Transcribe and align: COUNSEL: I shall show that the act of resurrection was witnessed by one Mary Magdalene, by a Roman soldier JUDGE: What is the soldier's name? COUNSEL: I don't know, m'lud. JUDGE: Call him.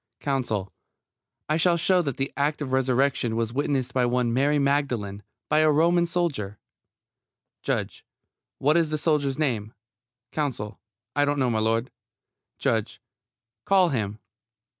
COUNSEL: 0.19 0.73
I 1.47 1.57
shall 1.57 1.77
show 1.77 2.01
that 2.01 2.17
the 2.17 2.33
act 2.35 2.59
of 2.63 2.71
resurrection 2.71 3.35
was 3.35 3.53
witnessed 3.53 3.93
by 3.93 4.07
one 4.07 4.33
Mary 4.33 4.57
Magdalene, 4.57 5.21
by 5.47 5.59
a 5.59 5.69
Roman 5.69 6.07
soldier 6.07 6.57
JUDGE: 7.61 8.03
What 8.57 8.77
is 8.77 8.89
the 8.89 8.97
soldier's 8.97 9.37
name? 9.37 9.75
COUNSEL: 10.31 10.79
I 11.15 11.23
don't 11.23 11.37
know, 11.37 11.51
m'lud. 11.51 11.89
JUDGE: 12.57 12.99
Call 13.65 13.89
him. 13.89 14.17